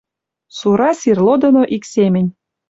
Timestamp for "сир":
0.99-1.17